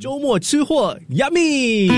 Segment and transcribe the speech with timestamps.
[0.00, 1.92] 周末吃货，yummy！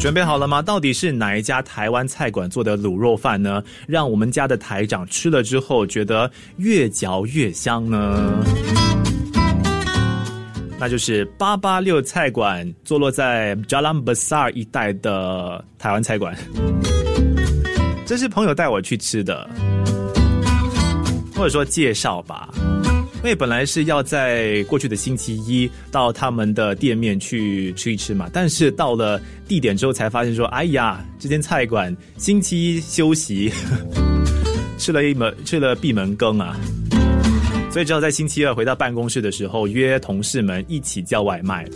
[0.00, 0.62] 准备好了吗？
[0.62, 3.62] 到底是哪一家台湾菜馆做的卤肉饭呢？
[3.86, 8.42] 让我们家的台长吃了之后觉得越嚼越香呢？
[10.78, 16.34] 那就是八八六菜馆，坐落在 Jalan Besar 一带的台湾菜馆。
[18.06, 19.46] 这是朋友带我去吃的，
[21.34, 22.48] 或者说介绍吧。
[23.26, 33.50] 因为本来是要在过去的星期一到他们的店面去吃一吃嘛，但是到了地点之后才发现说，哎呀，这间菜馆星期一休息，
[34.78, 36.56] 吃了一门吃了闭门羹啊，
[37.72, 41.66] 所以只好在星期二回到办公室的时候约同事们一起叫外卖。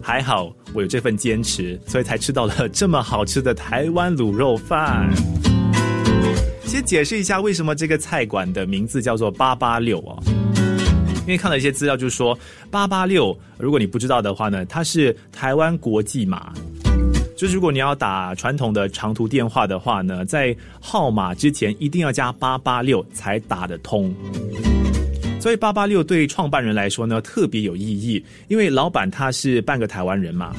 [0.00, 5.10] 还好我有这份坚持，所以才吃到了这么好吃的台湾卤肉饭。
[6.68, 10.22] 先解释一下为什么这个菜馆的名字叫做八八六哦，
[11.22, 12.38] 因为看了一些资料，就是说
[12.70, 16.52] 八八六，如果你不知道的话呢，它是台湾国际码，
[17.34, 24.14] 就是如果你要打传统的长途电话的话呢，在号码之前一定要加八八六才打得通，
[25.40, 30.54] 所以八八六对创办人来说呢特别有意义，因为老板他是半个台湾人嘛。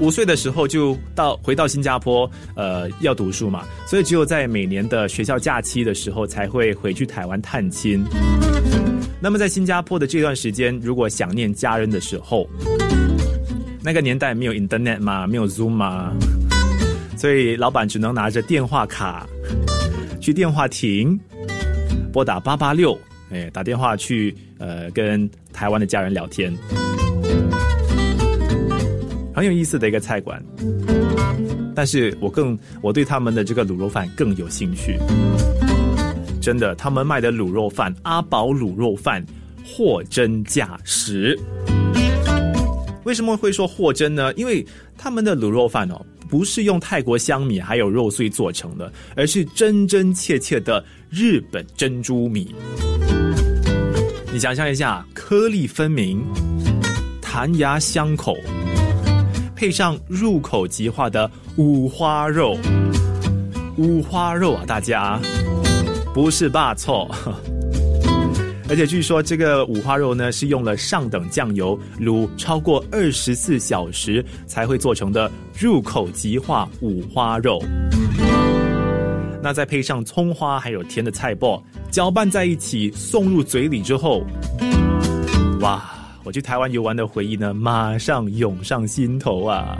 [0.00, 8.04] 五岁的时候就到回到新加坡，呃，要读书嘛，所以只有在每年的学校假期的时候才会回去台湾探亲。
[9.20, 12.48] 那么在新加坡的这段时间，如果想念家人的时候，
[13.82, 16.12] 那个年代没有 Internet 嘛，没有 Zoom 嘛，
[17.16, 19.26] 所以老板只能拿着电话卡
[20.20, 21.18] 去电话亭
[22.12, 22.96] 拨打八八六，
[23.30, 26.56] 哎，打电话去呃跟台湾的家人聊天。
[29.38, 30.42] 很有意思的一个菜馆，
[31.72, 34.98] 但是我更我对他们的这个卤肉饭更有兴趣。
[36.42, 39.24] 真的，他们卖的卤肉饭阿宝卤肉饭
[39.64, 41.38] 货真价实。
[43.04, 44.34] 为什么会说货真呢？
[44.34, 44.66] 因为
[44.96, 52.52] 他们的卤肉饭哦，不是用泰国香米还有肉碎做成的，而是真真切切的日本珍珠米。
[54.32, 56.24] 你想象一下，颗粒分明，
[57.22, 58.36] 弹牙香口。
[59.58, 62.56] 配上入口即化的五花肉，
[63.76, 65.18] 五花肉啊，大家
[66.14, 67.10] 不是霸错，
[68.70, 77.60] 而且据说这个五花肉呢是用了上等酱油卤超过二十四小时才会做成的入口即化五花肉，
[79.42, 81.60] 那再配上葱花还有甜的菜脯，
[81.90, 84.22] 搅拌在一起送入嘴里之后，
[85.62, 85.97] 哇！
[86.24, 89.78] 我去台湾游玩的回忆呢，马上涌上心头啊！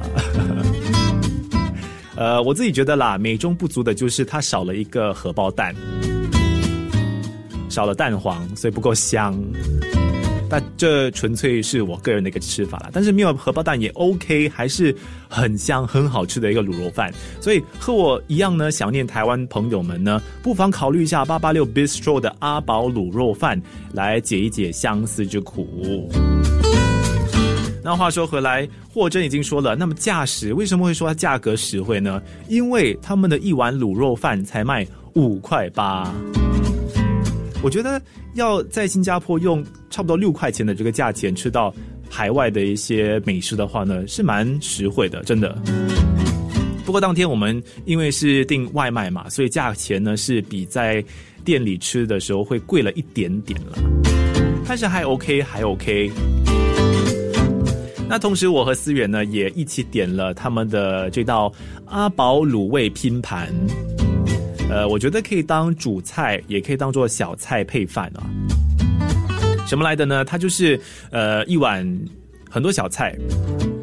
[2.16, 5.74] 呃，我自己觉得啦，美中不足的就是它少了一个荷包蛋，
[7.68, 9.40] 少了蛋黄，所以不够香。
[10.78, 12.90] 这纯粹是我个人的一个吃法了。
[12.92, 14.96] 但是没有荷包蛋也 OK，还是
[15.28, 17.12] 很香、很好吃的一个卤肉饭。
[17.40, 23.60] 所以和我一样呢，想念台湾朋友们呢，不妨考虑一下八八六 Bistro 的阿宝卤肉饭，
[23.92, 26.08] 来解一解相思之苦。
[27.82, 32.22] 那话说回来，霍真已经说了，那么价实为什么会说它价格实惠呢？
[32.46, 36.12] 因为他们的一碗卤肉饭才卖五块八。
[37.62, 38.00] 我觉得
[38.34, 41.74] 要在新加坡用差不多六块钱的这个价钱吃到
[42.08, 45.56] 海外的一些美食的话呢，是蛮实惠的，真的。
[46.86, 51.04] 不过当天我们因为是订外卖嘛，所以价钱呢是比在
[51.44, 53.76] 店里吃的时候会贵了一点点了，
[54.66, 56.10] 但是还 OK，还 OK。
[58.08, 61.52] 那同时我和思远呢也一起点了他们的这道
[61.84, 63.52] 阿宝卤味拼盘。
[64.70, 68.28] 呃，我觉得可以当主菜，也可以当做小菜配饭啊。
[69.66, 70.24] 什么来的呢？
[70.24, 70.78] 它就是
[71.10, 71.86] 呃一碗
[72.50, 73.16] 很多小菜，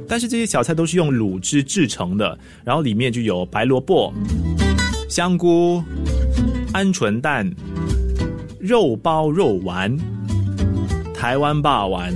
[0.08, 4.14] 但是这些小菜都是用卤汁制成的，然后里面就有白萝卜、
[5.10, 5.84] 香菇、
[6.74, 7.52] 鹌鹑蛋、
[8.60, 9.96] 肉包肉丸、
[11.14, 12.14] 台湾霸丸，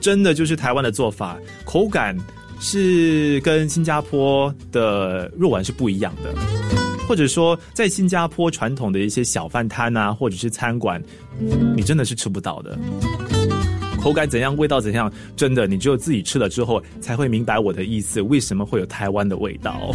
[0.00, 2.16] 真的就是台湾的做法，口感
[2.60, 6.83] 是跟新加坡的肉丸是不一样的。
[7.06, 11.02] 或者说，在新加坡传统的一些小饭摊啊，或者是餐馆，
[11.76, 12.78] 你真的是吃不到的。
[14.00, 18.20] 口感怎样，味道怎样，真的，你只有自己吃了之后，才会明白我的意思。
[18.20, 19.94] 为什么会有台湾的味道？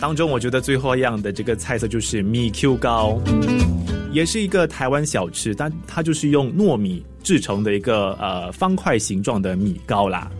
[0.00, 3.20] 当中，我觉得最后一样的这个菜色就是米 Q 糕，
[4.12, 10.30] 也是一个台湾小吃，但它就是用糯米制成的一个呃方块形状的米糕啦。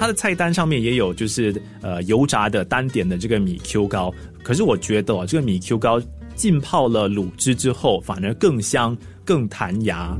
[0.00, 4.10] 它的菜单上面也有，就是呃油炸的单点的这个米 Q 糕，
[4.42, 6.00] 可是我觉得哦，这个米 Q 糕
[6.34, 10.16] 浸泡了卤汁之后，反而更香更弹牙。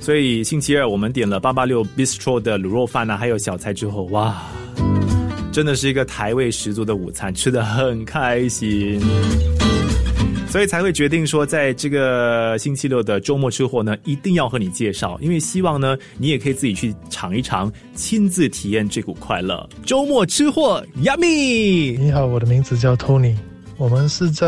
[0.00, 4.42] 所以星期二我们点了八八六 Bistro 的卤肉饭啊，还有小菜之后，哇，
[5.52, 9.00] 真的是一个台味十足的午餐，吃的很开心。
[10.56, 19.68] 所以才会决定说，在这个星期六的周末吃货呢，一定要和你介绍，因为希望呢，你也可以自己去尝一尝，亲自体验这股快乐。
[19.84, 21.98] 周末吃货，Yummy！
[21.98, 23.36] 你好，我的名字叫 Tony，
[23.76, 24.46] 我们是在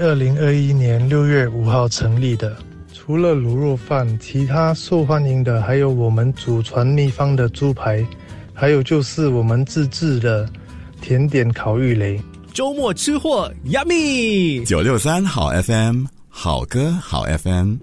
[0.00, 2.56] 二零二一年六月五号成立的。
[2.94, 8.06] 除了卤肉饭，其他受欢迎的还有我们祖传秘方的猪排，
[8.54, 10.48] 还有就是我们自制的
[11.00, 12.20] 甜点烤玉雷。
[12.58, 14.66] 周末吃货，Yummy！
[14.66, 17.76] 九六三好 FM，好歌好 FM。